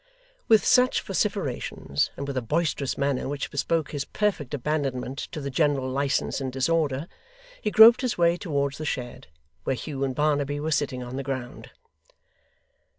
With 0.47 0.65
such 0.65 0.99
vociferations, 1.01 2.09
and 2.17 2.25
with 2.27 2.35
a 2.35 2.41
boisterous 2.41 2.97
manner 2.97 3.29
which 3.29 3.51
bespoke 3.51 3.91
his 3.91 4.03
perfect 4.03 4.51
abandonment 4.51 5.19
to 5.31 5.39
the 5.39 5.51
general 5.51 5.87
licence 5.87 6.41
and 6.41 6.51
disorder, 6.51 7.07
he 7.61 7.69
groped 7.69 8.01
his 8.01 8.17
way 8.17 8.35
towards 8.35 8.79
the 8.79 8.83
shed, 8.85 9.27
where 9.63 9.75
Hugh 9.75 10.03
and 10.03 10.15
Barnaby 10.15 10.59
were 10.59 10.71
sitting 10.71 11.03
on 11.03 11.17
the 11.17 11.21
ground. 11.23 11.69